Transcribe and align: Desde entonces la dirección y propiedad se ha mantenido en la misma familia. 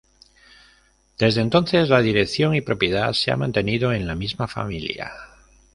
Desde 1.19 1.41
entonces 1.41 1.89
la 1.89 2.01
dirección 2.01 2.55
y 2.55 2.61
propiedad 2.61 3.13
se 3.13 3.29
ha 3.29 3.37
mantenido 3.37 3.93
en 3.93 4.07
la 4.07 4.15
misma 4.15 4.47
familia. 4.47 5.11